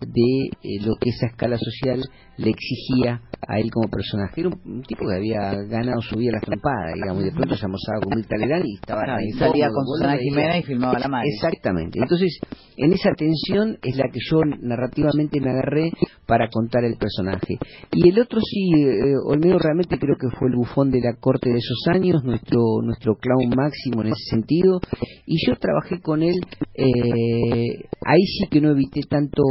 [0.00, 2.02] de eh, lo que esa escala social
[2.36, 4.40] le exigía a él como personaje.
[4.40, 7.64] Era un, tipo que había ganado su vida la trampada, digamos, y de pronto se
[7.64, 9.22] almorzaba con Mirta Legrand y estaba...
[9.22, 11.28] y salía con Susana Jimena y filmaba la madre.
[11.34, 11.98] Exactamente.
[12.00, 12.38] Entonces,
[12.76, 15.90] en esa tensión es la que yo narrativamente me agarré
[16.28, 17.56] para contar el personaje.
[17.90, 21.48] Y el otro sí, eh, Olmedo realmente creo que fue el bufón de la corte
[21.48, 24.78] de esos años, nuestro, nuestro clown máximo en ese sentido,
[25.24, 26.36] y yo trabajé con él,
[26.74, 29.42] eh, ahí sí que no evité tanto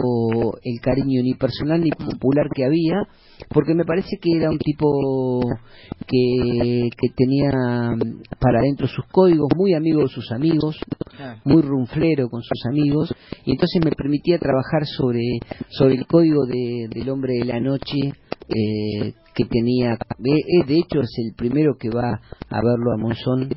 [0.64, 3.08] el cariño ni personal ni popular que había,
[3.50, 5.42] porque me parece que era un tipo
[6.06, 7.50] que, que tenía
[8.40, 10.78] para adentro sus códigos, muy amigo de sus amigos,
[11.44, 13.14] muy rumflero con sus amigos,
[13.46, 15.22] y entonces me permitía trabajar sobre,
[15.70, 18.14] sobre el código de, del hombre de la noche,
[18.50, 23.50] eh, que tenía, eh, de hecho es el primero que va a verlo a Monzón,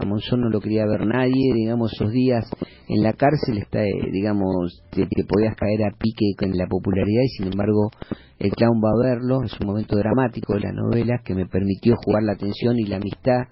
[0.00, 2.44] a Monzón no lo quería ver nadie, digamos, esos días
[2.88, 7.28] en la cárcel, está, eh, digamos, que podías caer a pique con la popularidad y
[7.28, 7.90] sin embargo
[8.38, 11.94] el clown va a verlo, es un momento dramático de la novela que me permitió
[12.04, 13.42] jugar la atención y la amistad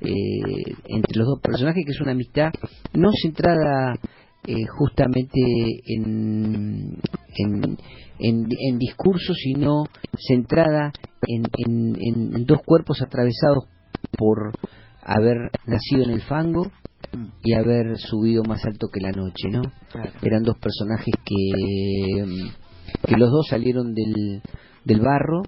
[0.00, 2.50] eh, entre los dos personajes, que es una amistad
[2.94, 3.94] no centrada
[4.46, 5.40] eh, justamente
[5.86, 6.96] en,
[7.36, 7.76] en,
[8.18, 9.84] en, discurso, sino
[10.16, 10.92] centrada
[11.26, 13.64] en, en, dos cuerpos atravesados
[14.16, 14.52] por
[15.02, 16.70] haber nacido en el fango
[17.44, 19.62] y haber subido más alto que la noche, ¿no?
[20.22, 22.24] Eran dos personajes que,
[23.06, 24.42] que los dos salieron del,
[24.84, 25.42] del barro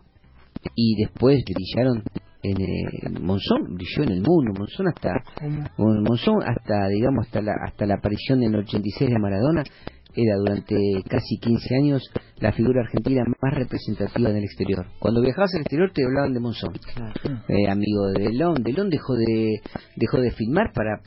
[0.74, 2.02] y después brillaron
[2.42, 5.10] en eh, Monzón brilló en el mundo Monzón hasta
[5.78, 9.64] Monzón hasta digamos hasta la hasta la aparición del 86 de Maradona
[10.14, 10.76] era durante
[11.08, 12.02] casi 15 años
[12.38, 14.86] la figura argentina más representativa en el exterior.
[14.98, 16.74] Cuando viajabas al exterior te hablaban de Monzón,
[17.48, 18.62] eh, amigo de Delon.
[18.62, 19.60] Delon dejó de
[19.96, 21.00] dejó de filmar para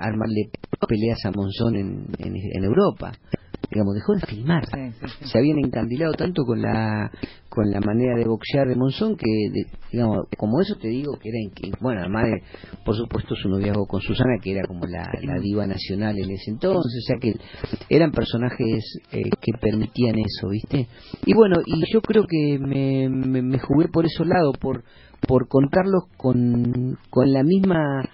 [0.00, 0.50] armarle
[0.86, 3.12] peleas a Monzón en, en Europa
[3.70, 4.64] digamos, dejó de filmar.
[5.24, 7.10] Se habían encandilado tanto con la
[7.50, 9.26] con la manera de boxear de Monzón que,
[9.90, 12.42] digamos, como eso te digo, que era, bueno, además de,
[12.84, 15.10] por supuesto, su noviazgo con Susana, que era como la,
[15.42, 17.34] diva nacional en ese entonces, o sea que
[17.88, 20.86] eran personajes eh, que permitían eso, ¿viste?
[21.26, 24.84] Y bueno, y yo creo que me, me, jugué por esos lados, por
[25.26, 28.08] por contarlos con, con la misma,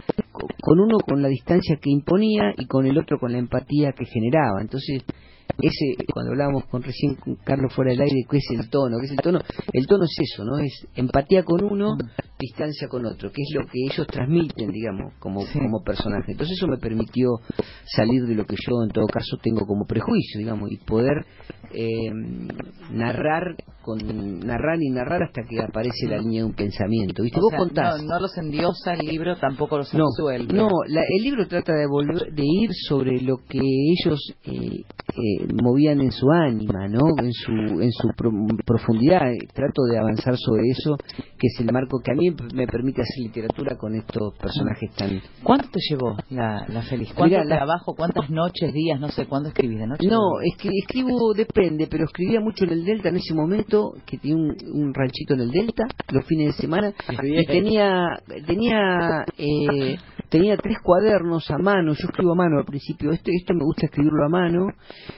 [0.60, 4.04] con uno con la distancia que imponía y con el otro con la empatía que
[4.04, 4.60] generaba.
[4.60, 5.02] Entonces,
[5.62, 9.06] ese cuando hablábamos con recién con Carlos fuera del aire qué es el tono qué
[9.06, 9.40] es el tono
[9.72, 11.96] el tono es eso no es empatía con uno
[12.38, 16.32] distancia con otro que es lo que ellos transmiten digamos como como personaje.
[16.32, 17.28] Entonces eso me permitió
[17.86, 21.24] salir de lo que yo en todo caso tengo como prejuicio digamos y poder
[21.76, 22.10] eh,
[22.90, 23.98] narrar con
[24.40, 28.18] narrar y narrar hasta que aparece la línea de un pensamiento viste vos contás no,
[28.18, 32.42] los endiosa el libro tampoco los absuelve no, no el libro trata de volver de
[32.44, 34.84] ir sobre lo que ellos eh,
[35.16, 37.00] eh, movían en su ánima, ¿no?
[37.16, 38.08] En su, en su
[38.64, 39.22] profundidad.
[39.54, 40.96] Trato de avanzar sobre eso,
[41.38, 45.22] que es el marco que a mí me permite hacer literatura con estos personajes tan...
[45.42, 47.12] ¿Cuánto te llevó la, la Feliz?
[47.14, 47.94] ¿Cuánto trabajo?
[47.96, 49.00] ¿Cuántas noches, días?
[49.00, 50.06] No sé, ¿cuándo escribí de noche?
[50.06, 51.32] No, es que escribo,
[51.66, 55.40] depende, pero escribía mucho en el Delta en ese momento, que tenía un, ranchito en
[55.40, 59.96] el Delta, los fines de semana, y tenía, tenía eh,
[60.28, 63.86] tenía tres cuadernos a mano, yo escribo a mano al principio, esto, esto me gusta
[63.86, 64.68] escribirlo a mano,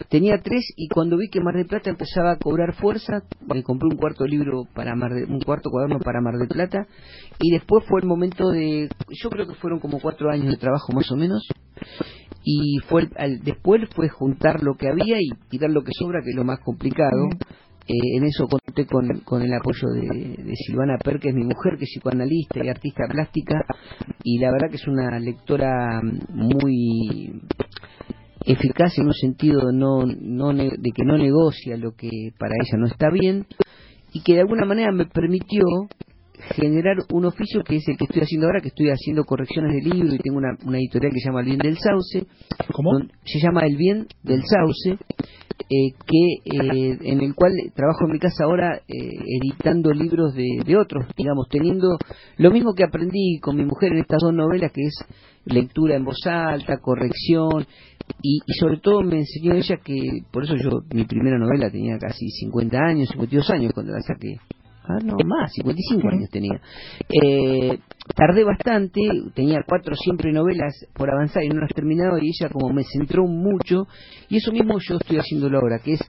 [0.08, 3.88] tenía tres y cuando vi que Mar del Plata empezaba a cobrar fuerza, me compré
[3.90, 6.86] un cuarto libro para Mar un cuarto cuaderno para Mar del Plata
[7.40, 10.92] y después fue el momento de, yo creo que fueron como cuatro años de trabajo
[10.92, 11.46] más o menos
[12.50, 13.06] y fue
[13.42, 16.60] después fue juntar lo que había y tirar lo que sobra que es lo más
[16.60, 17.28] complicado.
[17.86, 21.76] Eh, en eso conté con, con el apoyo de, Silvana Per, que es mi mujer,
[21.76, 23.66] que es psicoanalista y artista plástica,
[24.24, 27.38] y la verdad que es una lectora muy
[28.46, 32.86] eficaz en un sentido no, no de que no negocia lo que para ella no
[32.86, 33.46] está bien,
[34.14, 35.64] y que de alguna manera me permitió
[36.54, 39.90] generar un oficio que es el que estoy haciendo ahora, que estoy haciendo correcciones de
[39.90, 42.26] libro y tengo una, una editorial que se llama El Bien del Sauce.
[42.72, 42.90] ¿Cómo?
[43.24, 44.98] Se llama El Bien del Sauce
[45.70, 49.10] eh, que eh, en el cual trabajo en mi casa ahora eh,
[49.42, 51.98] editando libros de, otros, digamos, teniendo
[52.38, 54.94] lo mismo que aprendí con mi mujer en estas dos novelas, que es
[55.44, 57.66] lectura en voz alta, corrección,
[58.22, 62.30] y, sobre todo me enseñó ella que, por eso yo, mi primera novela tenía casi
[62.30, 64.38] 50 años, 52 años cuando la saqué,
[64.88, 66.60] ah, no, más, 55 años tenía.
[67.08, 67.78] Eh,
[68.14, 69.00] tardé bastante,
[69.34, 73.26] tenía cuatro siempre novelas por avanzar y no las terminado y ella como me centró
[73.26, 73.86] mucho
[74.28, 76.00] y eso mismo yo estoy haciendo ahora, que es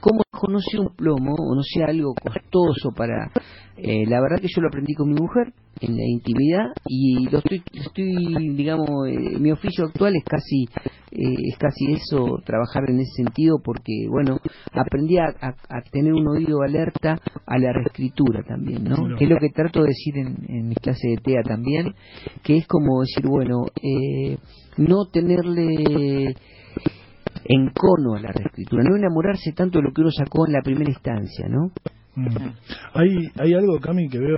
[0.00, 3.30] cómo conocer un plomo o no sea algo costoso para...
[3.78, 7.38] Eh, la verdad que yo lo aprendí con mi mujer en la intimidad y lo
[7.38, 10.64] estoy, estoy digamos, eh, mi oficio actual es casi
[11.10, 14.38] eh, es casi eso, trabajar en ese sentido porque, bueno,
[14.72, 15.34] aprendí a,
[15.90, 18.96] tener un oído alerta a la reescritura también, ¿no?
[19.18, 21.94] Que es lo que trato de decir en, en mi clase de TEA también,
[22.42, 23.66] que es como decir, bueno,
[24.78, 26.34] no tenerle
[27.44, 30.62] en cono a la reescritura, no enamorarse tanto de lo que uno sacó en la
[30.62, 31.70] primera instancia, ¿no?
[32.94, 34.36] Hay, hay algo, Cami, que veo,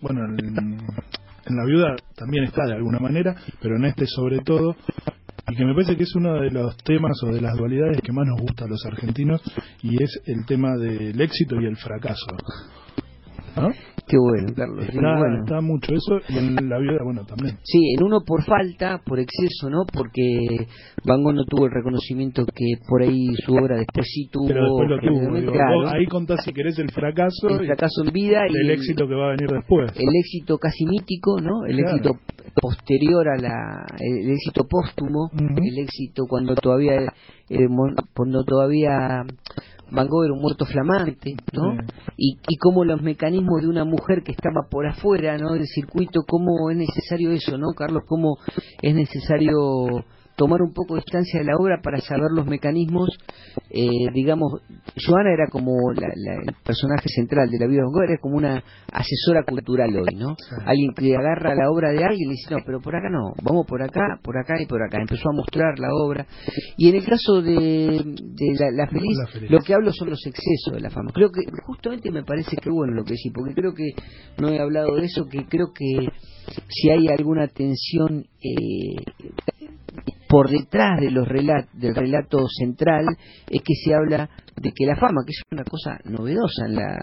[0.00, 0.78] bueno, en,
[1.56, 4.76] la viuda también está de alguna manera, pero en este sobre todo,
[5.48, 8.12] y que me parece que es uno de los temas o de las dualidades que
[8.12, 9.42] más nos gusta a los argentinos,
[9.82, 12.26] y es el tema del éxito y el fracaso.
[14.08, 14.88] Qué bueno, Carlos.
[14.88, 17.58] Está, mucho eso y en la vida, bueno, también.
[17.62, 19.84] Sí, en uno por falta, por exceso, ¿no?
[19.92, 20.66] Porque
[21.04, 24.48] Van Gogh no tuvo el reconocimiento que por ahí su obra después sí tuvo.
[24.48, 25.88] Pero después lo tuvo.
[25.88, 27.48] ahí contás si querés el fracaso.
[27.50, 29.92] El fracaso en vida y el éxito que va a venir después.
[29.94, 31.66] El éxito casi mítico, ¿no?
[31.66, 32.12] El éxito
[32.54, 33.86] posterior a la.
[33.98, 37.12] El, éxito póstumo, el éxito cuando todavía.
[37.50, 37.66] Eh,
[38.14, 39.24] cuando todavía
[39.90, 41.74] Van Gogh era un muerto flamante, ¿no?
[42.16, 45.52] Y, y cómo los mecanismos de una mujer que estaba por afuera, ¿no?
[45.52, 48.02] Del circuito, cómo es necesario eso, ¿no, Carlos?
[48.06, 48.36] Cómo
[48.82, 50.04] es necesario
[50.38, 53.10] tomar un poco de distancia de la obra para saber los mecanismos.
[53.70, 54.62] Eh, digamos,
[54.94, 59.90] Joana era como el personaje central de la vida de era como una asesora cultural
[59.96, 60.36] hoy, ¿no?
[60.64, 63.34] Alguien que agarra la obra de alguien y le dice, no, pero por acá no,
[63.42, 64.98] vamos por acá, por acá y por acá.
[65.00, 66.24] Empezó a mostrar la obra.
[66.76, 68.04] Y en el caso de,
[68.72, 69.18] la, feliz,
[69.50, 71.10] lo que hablo son los excesos de la fama.
[71.12, 73.90] Creo que justamente me parece que bueno lo que sí, porque creo que
[74.40, 76.06] no he hablado de eso, que creo que
[76.68, 79.02] si hay alguna tensión eh,
[80.28, 81.26] por detrás de los
[81.72, 83.06] del relato central
[83.48, 84.28] es que se habla
[84.60, 86.98] de que la fama, que es una cosa novedosa en la,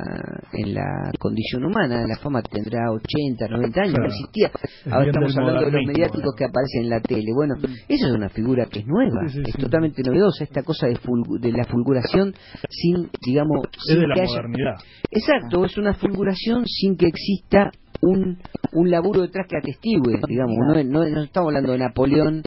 [0.54, 4.52] en la condición humana, la fama tendrá 80, 90 años, no existía.
[4.92, 7.32] Ahora estamos hablando de los mediáticos que aparecen en la tele.
[7.34, 7.56] Bueno,
[7.88, 11.00] eso es una figura que es nueva, es totalmente novedosa, esta cosa de,
[11.40, 12.34] de la fulguración
[12.70, 13.68] sin, digamos...
[13.90, 14.76] Es de la modernidad.
[15.10, 18.38] Exacto, es una fulguración sin que exista un,
[18.74, 22.44] un laburo detrás que atestigue, digamos, no, no, no estamos hablando de Napoleón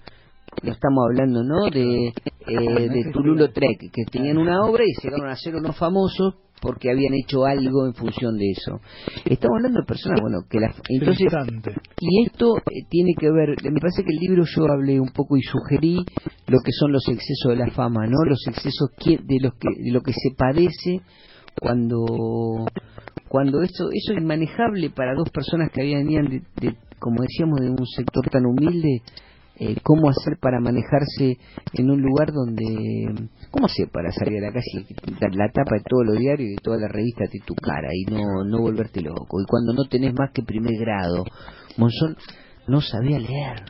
[0.63, 5.31] no estamos hablando no de, eh, de Tululo Trek que tenían una obra y llegaron
[5.31, 8.81] a ser unos famosos porque habían hecho algo en función de eso.
[9.25, 11.33] Estamos hablando de personas bueno que la entonces
[12.01, 15.37] y esto eh, tiene que ver me parece que el libro yo hablé un poco
[15.37, 16.05] y sugerí
[16.47, 19.93] lo que son los excesos de la fama no los excesos de los que de
[19.93, 21.01] lo que se padece
[21.61, 22.67] cuando
[23.29, 27.71] cuando eso eso es inmanejable para dos personas que habían de, de como decíamos de
[27.71, 29.03] un sector tan humilde
[29.61, 31.39] eh, cómo hacer para manejarse
[31.73, 35.77] en un lugar donde cómo hacer para salir a la calle y quitar la tapa
[35.77, 38.59] de todos los diarios y de toda la revista de tu cara y no no
[38.61, 41.25] volverte loco y cuando no tenés más que primer grado
[41.77, 42.17] Monzón
[42.69, 43.65] no sabía leer.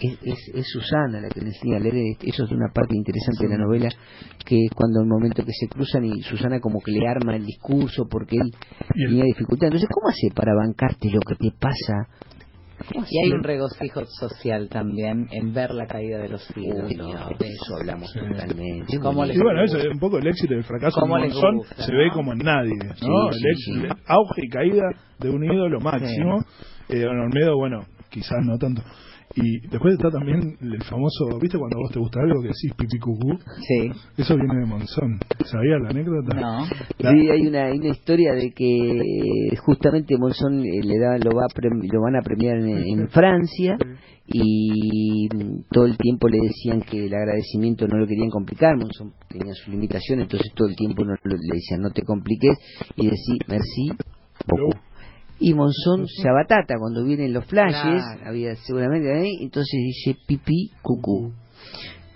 [0.00, 3.56] Es, es, Susana la que le enseña a leer eso es una parte interesante de
[3.56, 3.88] la novela
[4.44, 7.44] que es cuando el momento que se cruzan y Susana como que le arma el
[7.44, 8.52] discurso porque él
[8.94, 9.66] tenía dificultad.
[9.66, 12.08] Entonces ¿cómo hace para bancarte lo que te pasa
[13.10, 16.88] y hay un regocijo social también en ver la caída de los ídolos.
[17.38, 18.94] de eso hablamos totalmente.
[18.94, 22.10] Y bueno, eso es un poco el éxito y el fracaso de Monzón se ve
[22.12, 22.74] como en nadie.
[23.02, 23.30] ¿no?
[23.30, 24.84] el, auge y caída
[25.18, 26.44] de un ídolo máximo.
[26.88, 28.82] Eh, Don Olmedo, bueno, quizás no tanto.
[29.34, 32.98] Y después está también el famoso, ¿viste cuando vos te gusta algo que decís pipí
[32.98, 33.38] cucú?
[33.66, 33.90] Sí.
[34.16, 35.18] Eso viene de Monzón.
[35.44, 36.36] ¿Sabías la anécdota?
[36.38, 36.64] No.
[36.66, 42.00] Sí, hay una, una historia de que justamente Monzón eh, le da, lo, va lo
[42.02, 43.76] van a premiar en, Francia
[44.26, 45.28] y
[45.70, 49.70] todo el tiempo le decían que el agradecimiento no lo querían complicar, Monzón tenía su
[49.70, 52.56] limitación, entonces todo el tiempo no, le decían no te compliques
[52.96, 53.90] y decía merci
[54.46, 54.91] beaucoup
[55.42, 61.32] y Monzón se abatata cuando vienen los flashes, había seguramente ahí, entonces dice pipí, cucú.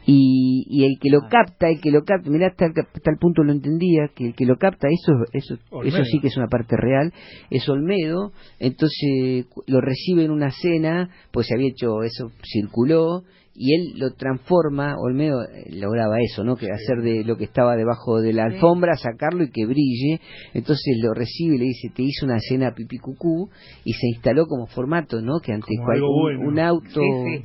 [0.08, 1.28] Y, y el que lo ah.
[1.28, 4.56] capta, el que lo capta, mirá hasta, el punto lo entendía, que el que lo
[4.56, 7.12] capta, eso eso eso sí que es una parte real,
[7.50, 13.24] es Olmedo, entonces lo recibe en una cena, pues se había hecho, eso circuló,
[13.58, 16.56] y él lo transforma, Olmedo eh, lograba eso, ¿no?
[16.56, 20.20] Que hacer de lo que estaba debajo de la alfombra, sacarlo y que brille.
[20.54, 23.48] Entonces lo recibe y le dice, te hizo una escena pipí cucú
[23.84, 25.40] y se instaló como formato, ¿no?
[25.40, 27.00] Que ante un, auto...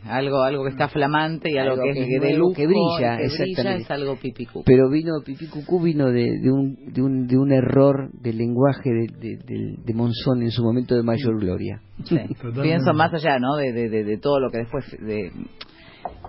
[0.05, 3.83] Algo, algo que está flamante y algo, que, de luz, que brilla, exactamente.
[3.83, 4.63] es algo pipí cucú.
[4.65, 8.89] Pero vino, pipí cucú vino de, de, un, de, un, de un error del lenguaje
[8.89, 11.81] de, de, de Monzón en su momento de mayor gloria.
[12.61, 13.55] Pienso más allá, ¿no?
[13.55, 15.31] De, de, de, todo lo que después de,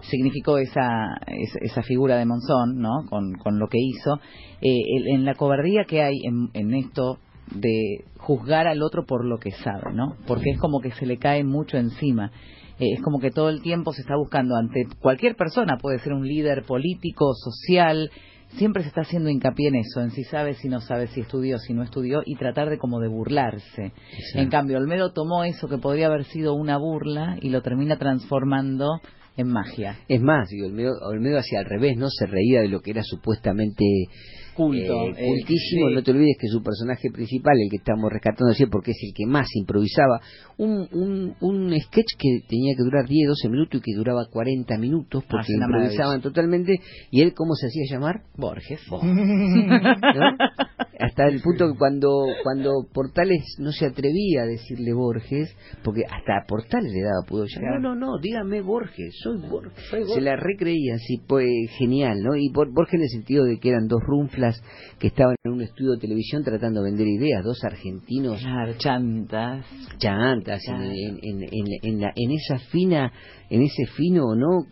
[0.02, 1.18] significó esa,
[1.60, 3.06] esa, figura de Monzón, ¿no?
[3.08, 4.20] Con, con lo que hizo,
[4.60, 4.80] eh,
[5.14, 7.18] en la cobardía que hay en, en esto
[7.54, 10.16] de juzgar al otro por lo que sabe, ¿no?
[10.26, 12.30] Porque es como que se le cae mucho encima.
[12.78, 16.12] Eh, es como que todo el tiempo se está buscando ante cualquier persona, puede ser
[16.12, 18.10] un líder político, social,
[18.56, 21.58] siempre se está haciendo hincapié en eso, en si sabe, si no sabe, si estudió,
[21.58, 23.92] si no estudió, y tratar de como de burlarse.
[24.34, 29.00] En cambio, Olmedo tomó eso que podría haber sido una burla y lo termina transformando
[29.36, 29.98] en magia.
[30.08, 32.08] Es más, digo, Olmedo, Olmedo hacía al revés, ¿no?
[32.10, 33.84] Se reía de lo que era supuestamente
[34.54, 35.88] Culto, eh, cultísimo.
[35.90, 39.14] No te olvides que su personaje principal, el que estamos rescatando así porque es el
[39.14, 40.20] que más improvisaba,
[40.58, 44.76] un, un, un sketch que tenía que durar 10, 12 minutos y que duraba 40
[44.78, 46.80] minutos porque improvisaban totalmente.
[47.10, 48.24] ¿Y él cómo se hacía llamar?
[48.36, 48.80] Borges.
[51.12, 55.54] Hasta el punto que cuando, cuando Portales no se atrevía a decirle Borges,
[55.84, 57.80] porque hasta Portales le daba pudo llamar.
[57.80, 59.74] No, no, no, dígame Borges, soy Borges.
[60.14, 61.46] Se la recreía así, pues
[61.78, 62.34] genial, ¿no?
[62.34, 64.58] Y Borges en el sentido de que eran dos runflas
[64.98, 68.40] que estaban en un estudio de televisión tratando de vender ideas, dos argentinos.
[68.40, 69.66] Claro, chantas.
[69.98, 73.12] Chantas, En, en, en, la, en esa fina,
[73.52, 74.64] en ese fino, ¿no?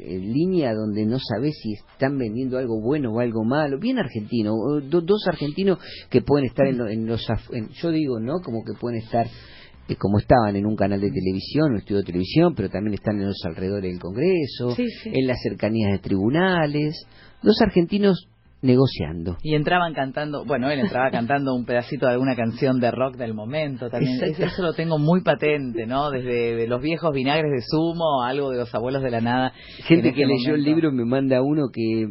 [0.00, 3.78] Eh, línea donde no sabes si están vendiendo algo bueno o algo malo.
[3.78, 4.52] Bien argentino,
[4.82, 5.78] dos argentinos
[6.10, 7.24] que pueden estar en, los,
[7.80, 8.40] yo digo, ¿no?
[8.40, 9.28] Como que pueden estar
[9.88, 13.20] eh, como estaban en un canal de televisión, un estudio de televisión, pero también están
[13.20, 17.06] en los alrededores del Congreso, en las cercanías de tribunales,
[17.44, 18.26] dos argentinos
[18.62, 19.38] negociando.
[19.42, 23.34] Y entraban cantando, bueno, él entraba cantando un pedacito de alguna canción de rock del
[23.34, 24.18] momento también.
[24.22, 26.10] Eso lo tengo muy patente, ¿no?
[26.10, 29.52] Desde los viejos vinagres de zumo, algo de los abuelos de la nada.
[29.84, 32.06] Gente que leyó el libro me manda uno que,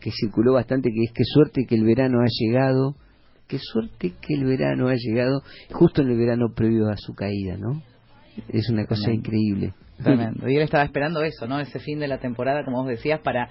[0.00, 2.96] que circuló bastante, que es qué suerte que el verano ha llegado,
[3.48, 5.42] qué suerte que el verano ha llegado
[5.72, 7.82] justo en el verano previo a su caída, ¿no?
[8.48, 9.72] Es una cosa increíble.
[10.02, 10.48] Tremendo.
[10.48, 11.58] Y él estaba esperando eso, ¿no?
[11.58, 13.48] Ese fin de la temporada, como vos decías, para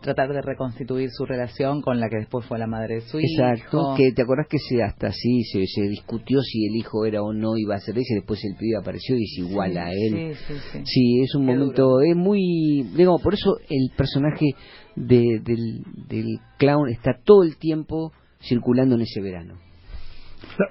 [0.00, 3.42] tratar de reconstituir su relación con la que después fue la madre de su hijo.
[3.42, 7.22] Exacto, que te acordás que se, hasta así se, se, discutió si el hijo era
[7.22, 10.34] o no iba a ser ese, después el pibe apareció y es igual a él.
[10.36, 11.20] Sí, sí, sí.
[11.22, 14.46] es un momento, es muy, digamos, por eso el personaje
[14.94, 19.67] de, del, del clown está todo el tiempo circulando en ese verano.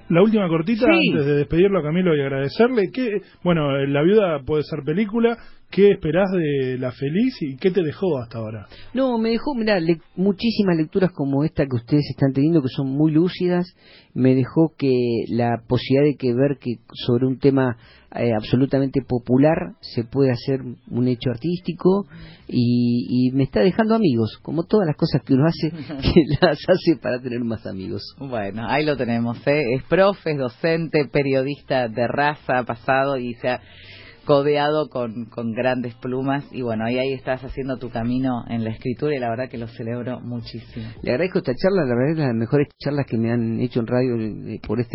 [0.08, 4.62] La, última cortita, antes de despedirlo a Camilo y agradecerle, que, bueno, La Viuda puede
[4.62, 5.36] ser película,
[5.70, 8.66] ¿qué esperás de La Feliz y qué te dejó hasta ahora?
[8.94, 9.78] No, me dejó, mira,
[10.16, 13.74] muchísimas lecturas como esta que ustedes están teniendo, que son muy lúcidas,
[14.14, 14.92] me dejó que
[15.28, 17.76] la posibilidad de que ver que sobre un tema
[18.14, 22.06] eh, absolutamente popular se puede hacer un hecho artístico
[22.48, 25.70] y, me está dejando amigos, como todas las cosas que uno hace,
[26.02, 28.02] que las hace para tener más amigos.
[28.18, 29.62] Bueno, ahí lo tenemos, ¿eh?
[29.74, 33.60] es profe, es docente, periodista de raza, pasado y se ha
[34.28, 38.68] codeado con, con grandes plumas y bueno, ahí, ahí estás haciendo tu camino en la
[38.68, 40.86] escritura y la verdad que lo celebro muchísimo.
[41.00, 43.80] Le agradezco esta charla, la verdad es de las mejores charlas que me han hecho
[43.80, 44.86] en radio eh, por este